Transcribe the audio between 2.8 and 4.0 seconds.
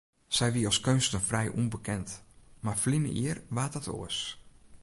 ferline jier waard dat